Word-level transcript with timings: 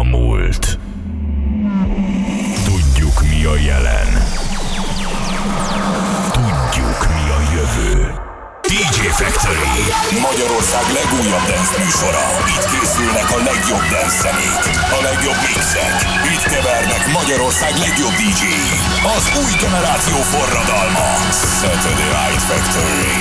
a 0.00 0.02
múlt. 0.02 0.79
Factory. 9.40 10.20
Magyarország 10.28 10.84
legújabb 10.98 11.44
dance 11.50 11.74
műsora. 11.82 12.26
Itt 12.54 12.66
készülnek 12.72 13.28
a 13.36 13.40
legjobb 13.50 13.84
dance 13.92 14.16
zenék, 14.22 14.62
a 14.96 15.00
legjobb 15.08 15.38
mixek. 15.46 15.94
Itt 16.32 16.44
kevernek 16.52 17.02
Magyarország 17.18 17.72
legjobb 17.84 18.14
dj 18.22 18.42
Az 19.16 19.24
új 19.42 19.52
generáció 19.64 20.16
forradalma. 20.32 21.08
Saturday 21.60 22.10
Night 22.18 22.42
Factory. 22.50 23.12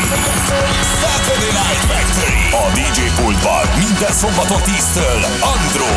Saturday 1.04 1.54
Night 1.62 1.84
Factory. 1.92 2.44
A 2.64 2.66
DJ 2.78 3.00
pultban 3.20 3.66
minden 3.84 4.14
szombaton 4.22 4.62
10-től 4.70 5.22
Andro. 5.54 5.94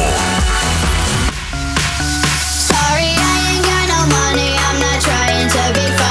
Sorry, 2.70 3.10
I 3.30 3.36
ain't 3.50 3.64
got 3.70 3.86
no 3.94 4.00
money. 4.18 4.50
I'm 4.66 4.78
not 4.86 4.98
trying 5.08 5.48
to 5.56 5.62
be 5.78 6.01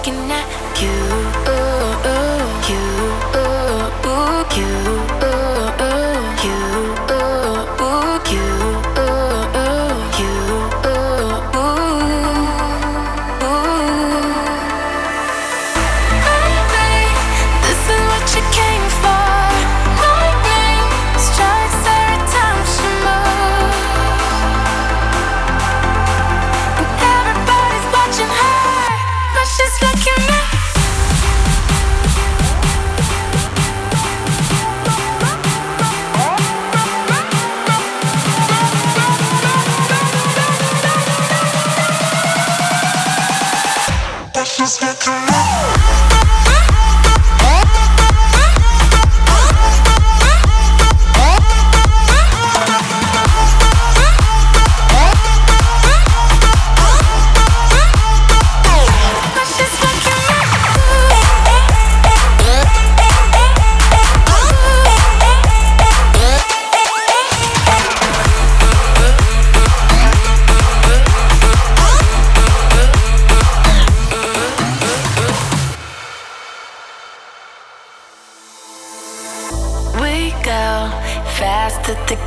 looking 0.00 0.30
at 0.30 0.59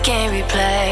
can't 0.03 0.33
replay. 0.33 0.82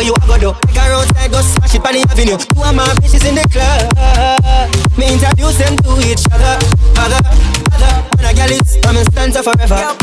what 0.00 0.06
you 0.06 0.14
a 0.14 0.26
go 0.26 0.52
do. 0.52 0.58
Take 0.68 0.76
her 0.76 0.92
outside, 0.92 1.30
go 1.30 1.40
smash 1.42 1.74
it 1.74 1.86
on 1.86 1.92
the 1.92 2.00
avenue. 2.08 2.38
Two 2.38 2.62
of 2.62 2.74
my 2.74 2.86
bitches 3.00 3.28
in 3.28 3.34
the 3.34 3.44
club. 3.52 3.92
Me 4.96 5.12
introduce 5.12 5.58
them 5.58 5.76
to 5.84 5.92
each 6.08 6.24
other. 6.32 6.56
Other, 6.96 7.20
other, 7.74 7.92
When 8.16 8.24
I 8.24 8.32
get 8.32 8.50
it, 8.50 8.86
I'm 8.86 8.96
in 8.96 9.04
stanza 9.12 9.42
forever. 9.42 9.96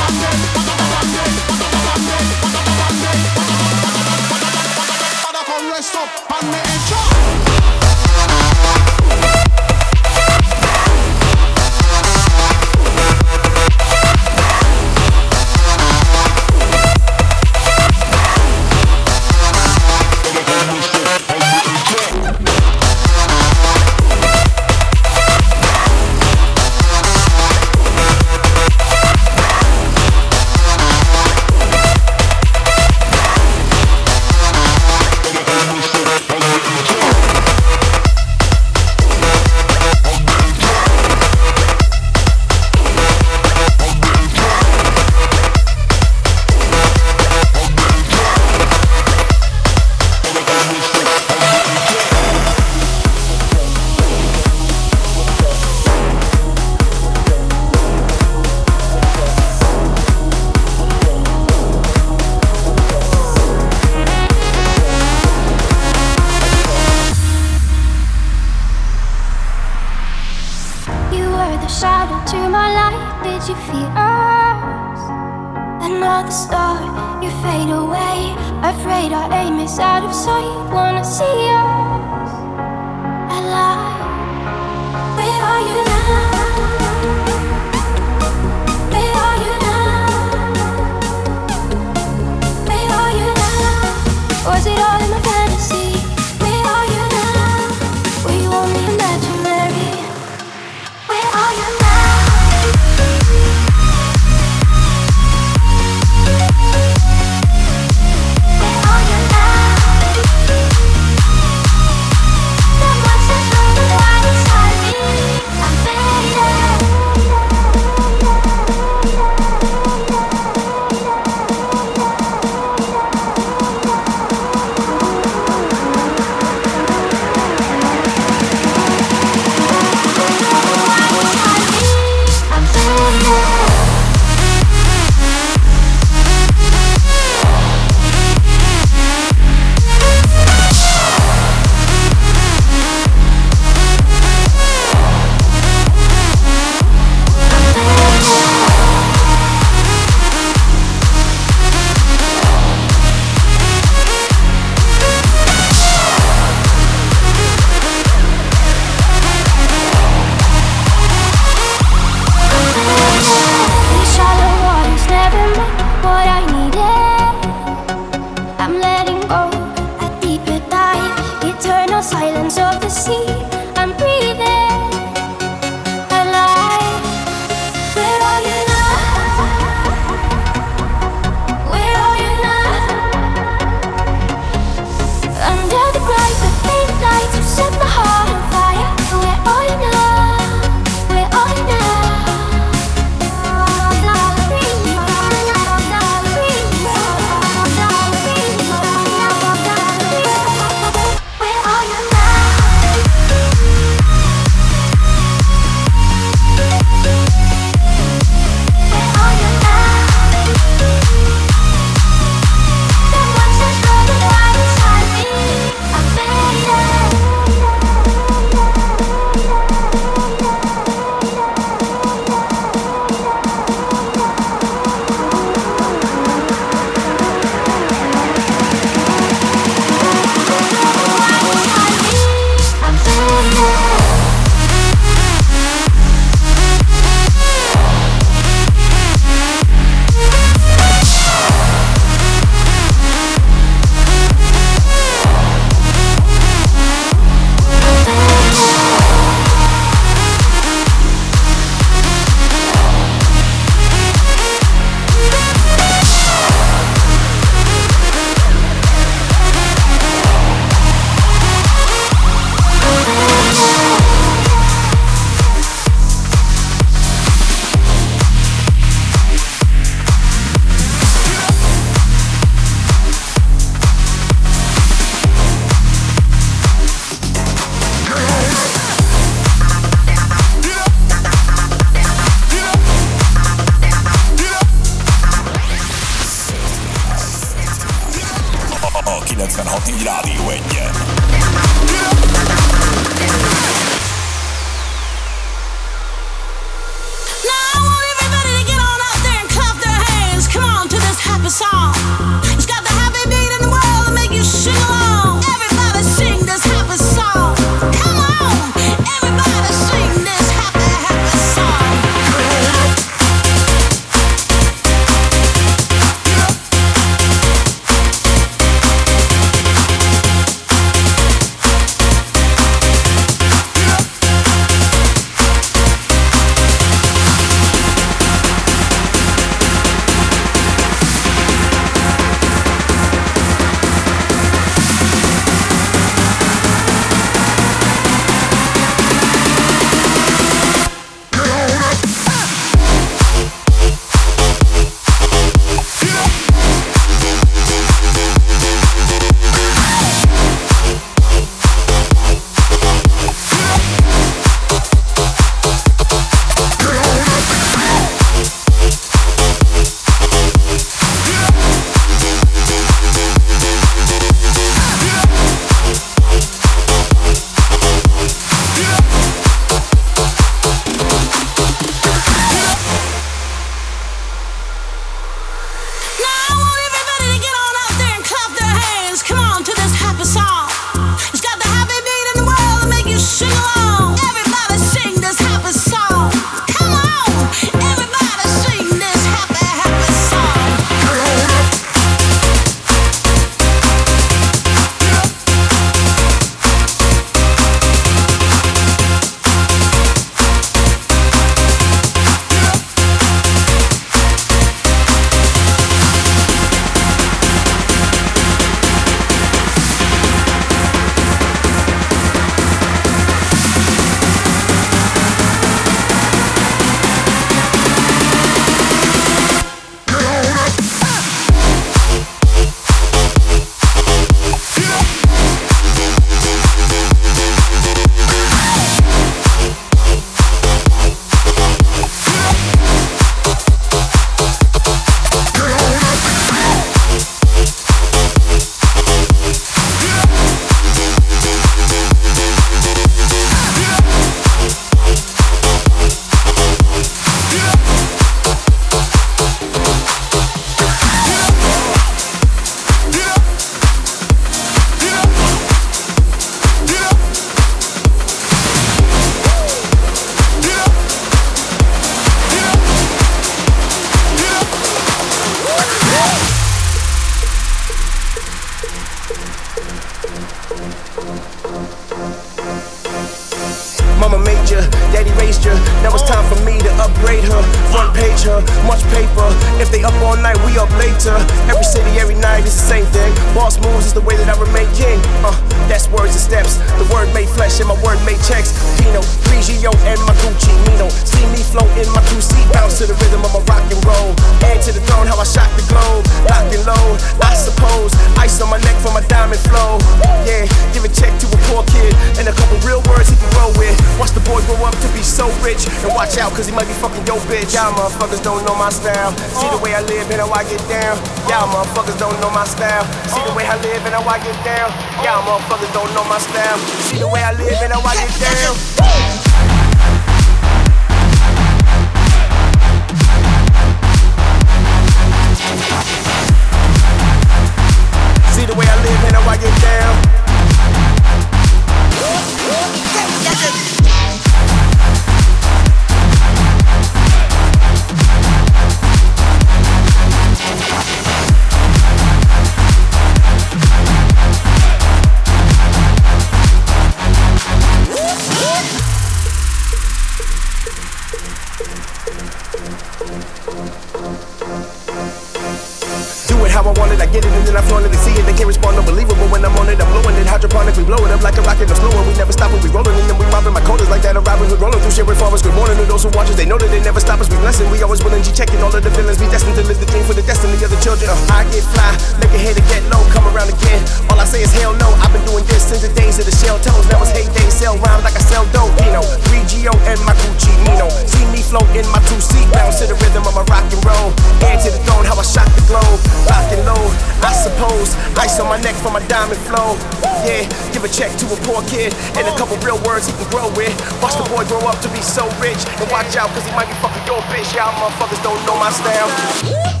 How 556.81 556.89
I 556.89 556.97
want 556.97 557.13
it, 557.13 557.21
I 557.21 557.29
get 557.29 557.45
it, 557.45 557.53
and 557.53 557.61
then 557.61 557.77
I 557.77 557.85
flaunt 557.85 558.09
it. 558.09 558.09
They 558.09 558.17
see 558.17 558.33
it, 558.33 558.41
they 558.41 558.57
can't 558.57 558.65
respond, 558.65 558.97
unbelievable. 558.97 559.45
When 559.53 559.61
I'm 559.61 559.77
on 559.77 559.85
it, 559.93 560.01
I'm 560.01 560.09
blowing 560.09 560.33
it 560.33 560.49
hydroponic. 560.49 560.97
We 560.97 561.05
blow 561.05 561.21
it 561.21 561.29
up 561.29 561.45
like 561.45 561.53
a 561.53 561.61
rocket, 561.61 561.85
no 561.85 561.93
slowing. 561.93 562.25
We 562.25 562.33
never 562.33 562.49
stop 562.49 562.73
when 562.73 562.81
we 562.81 562.89
rolling, 562.89 563.13
and 563.21 563.29
then 563.29 563.37
we 563.37 563.45
mopping 563.53 563.77
my 563.77 563.85
coders 563.85 564.09
like 564.09 564.25
that. 564.25 564.33
A 564.33 564.41
Robin 564.41 564.65
Hood 564.65 564.81
rolling 564.81 564.97
through 564.97 565.13
shit 565.13 565.29
with 565.29 565.37
farmers. 565.37 565.61
Good 565.61 565.77
morning 565.77 565.93
to 566.01 566.09
those 566.09 566.25
who 566.25 566.33
watch 566.33 566.49
us. 566.49 566.57
They 566.57 566.65
know 566.65 566.81
that 566.81 566.89
they 566.89 566.97
never 566.97 567.21
stop 567.21 567.37
us. 567.37 567.53
We 567.53 567.61
blessing, 567.61 567.85
we 567.93 568.01
always 568.01 568.25
willing. 568.25 568.41
G 568.41 568.49
checking 568.49 568.81
all 568.81 568.89
of 568.89 568.97
the 568.97 569.13
villains. 569.13 569.37
Be 569.37 569.45
destined 569.53 569.77
to 569.77 569.85
live 569.85 570.01
the 570.01 570.09
dream 570.09 570.25
for 570.25 570.33
the 570.33 570.41
destiny 570.41 570.73
of 570.81 570.89
the 570.89 570.97
children. 571.05 571.29
Uh, 571.29 571.53
I 571.53 571.69
get 571.69 571.85
fly, 571.93 572.17
make 572.41 572.49
a 572.49 572.57
head 572.57 572.73
to 572.73 572.83
get 572.89 573.05
low, 573.13 573.21
come 573.29 573.45
around 573.53 573.69
again. 573.69 574.01
All 574.33 574.41
I 574.41 574.49
say 574.49 574.65
is 574.65 574.73
hell 574.73 574.97
no. 574.97 575.13
I've 575.21 575.29
been 575.29 575.45
doing 575.45 575.69
this 575.69 575.85
since 575.85 576.01
the 576.01 576.09
days 576.17 576.41
of 576.41 576.49
the 576.49 576.55
shell 576.57 576.81
toes. 576.81 577.05
Now 577.13 577.21
it's 577.21 577.29
heyday, 577.29 577.69
sell 577.69 577.93
round 578.01 578.25
like 578.25 578.33
I 578.33 578.41
sell 578.41 578.65
dope. 578.73 578.89
Pino, 578.97 579.21
3GO 579.53 579.93
and 580.09 580.17
my 580.25 580.33
Gucci 580.33 580.73
Mino. 580.81 581.05
See 581.29 581.45
me 581.53 581.61
float 581.61 581.85
in 581.93 582.09
my 582.09 582.17
two 582.25 582.41
seat, 582.41 582.65
bounce 582.73 583.05
to 583.05 583.05
the 583.05 583.17
rhythm 583.21 583.45
of 583.45 583.53
my 583.53 583.61
rock 583.69 583.85
and 583.85 584.01
roll. 584.01 584.33
Heir 584.65 584.81
to 584.81 584.89
the 584.89 584.97
throne, 585.05 585.29
how 585.29 585.37
I 585.37 585.45
shock 585.45 585.69
the 585.77 585.85
globe. 585.85 586.17
Lock 586.49 586.71
and 586.73 586.80
load, 586.85 587.13
I 587.41 587.53
suppose. 587.53 588.15
Ice 588.37 588.59
on 588.59 588.67
my 588.69 588.79
neck 588.81 588.95
for 588.95 589.11
my 589.11 589.23
diamond 589.27 589.59
flow. 589.69 589.97
Yeah, 590.45 590.65
give 590.91 591.03
a 591.03 591.11
check 591.11 591.31
to 591.37 591.45
a 591.53 591.57
poor 591.67 591.81
kid 591.85 592.13
and 592.37 592.47
a 592.47 592.53
couple 592.57 592.77
real 592.81 592.99
words 593.05 593.27
he 593.27 593.33
can 593.33 593.49
grow 593.49 593.69
with. 593.77 593.93
Watch 594.21 594.37
the 594.37 594.47
boy 594.49 594.65
grow 594.65 594.81
up 594.89 594.99
to 595.01 595.09
be 595.09 595.21
so 595.21 595.45
rich 595.61 595.81
and 596.01 596.09
watch 596.09 596.35
out 596.35 596.49
cause 596.51 596.65
he 596.65 596.71
might 596.73 596.89
be 596.89 596.97
fucking 596.97 597.25
your 597.25 597.41
bitch. 597.53 597.69
Y'all 597.75 597.93
motherfuckers 598.01 598.41
don't 598.43 598.59
know 598.65 598.77
my 598.77 598.91
style. 598.91 600.00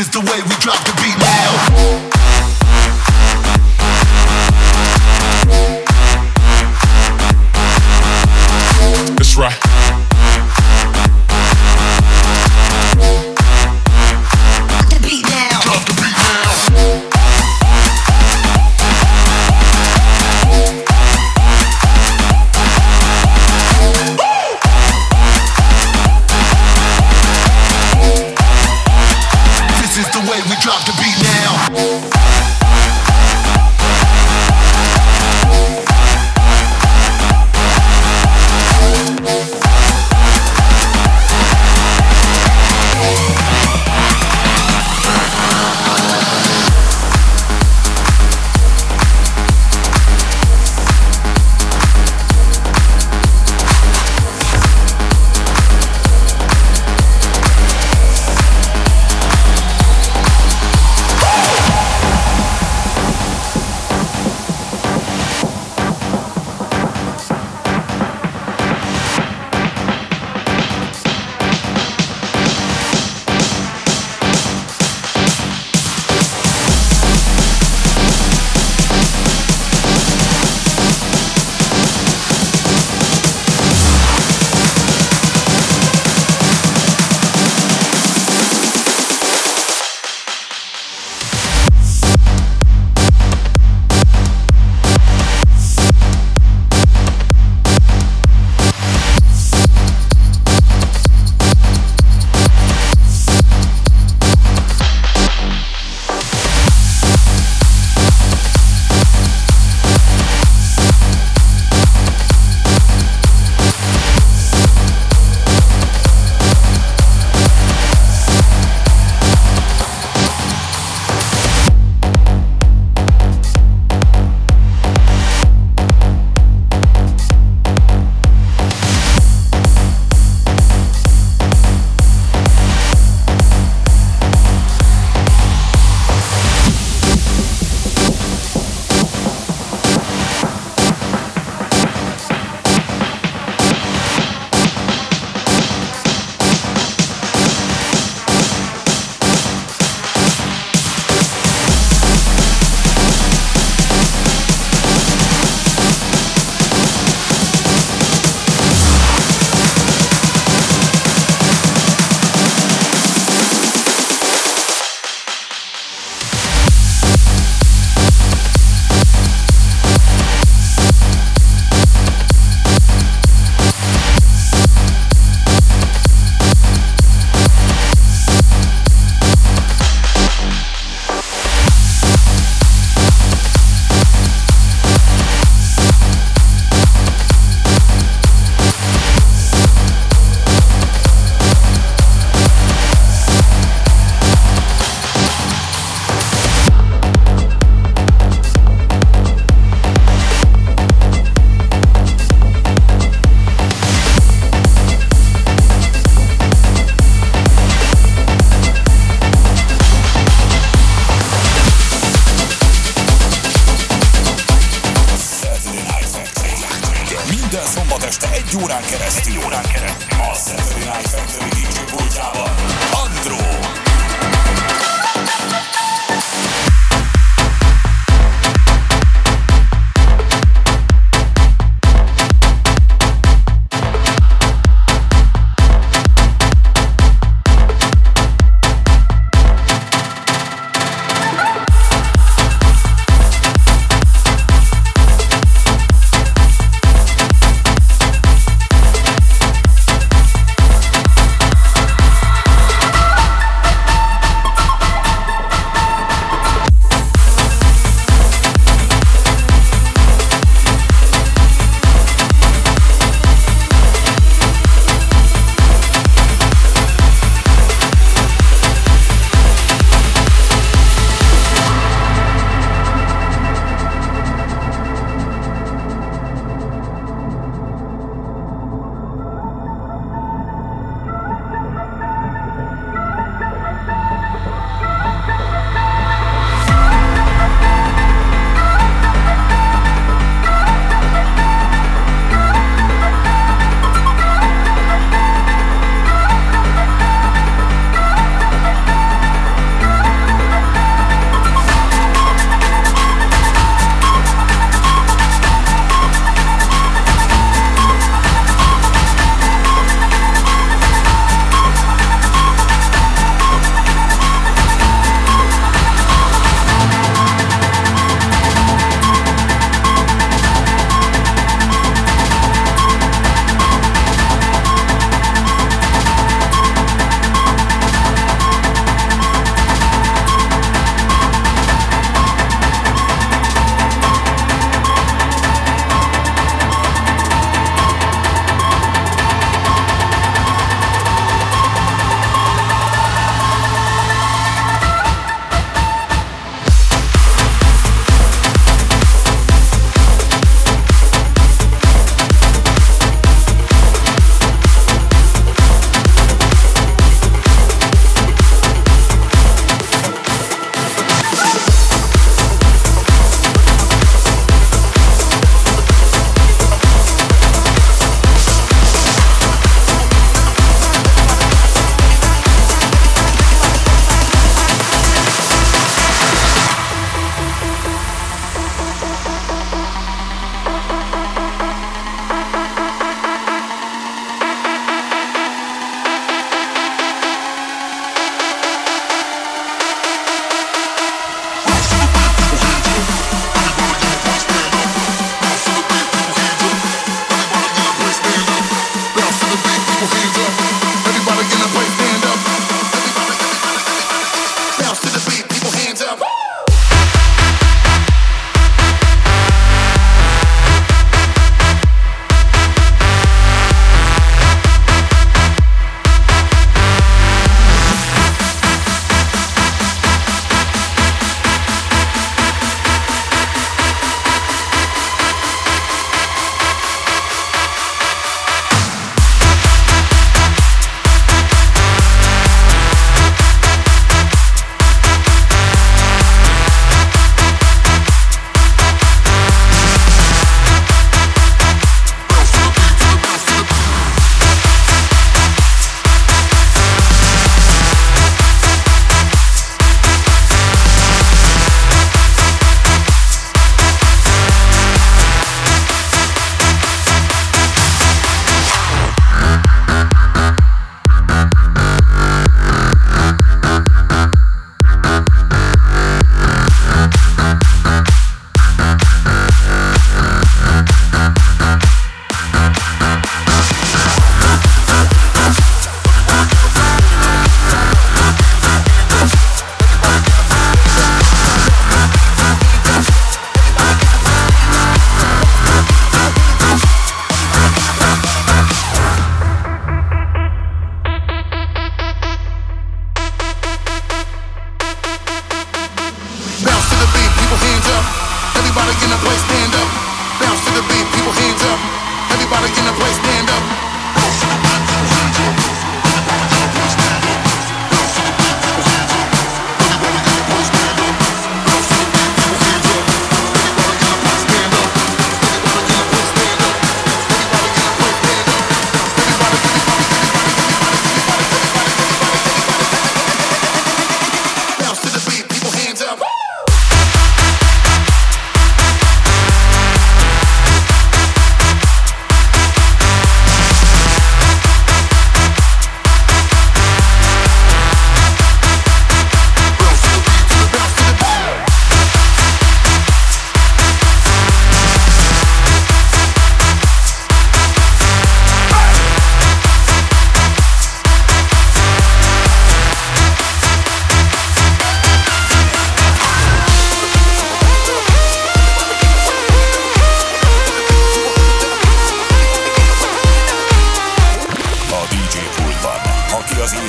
Is 0.00 0.08
the 0.08 0.20
way 0.20 0.40
we 0.48 0.54
drop 0.62 0.82
the 0.86 0.92
beat 1.02 1.18
now. 1.18 2.19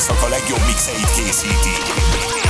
éjszaka 0.01 0.27
legjobb 0.27 0.65
mixeit 0.65 1.11
készíti. 1.11 2.40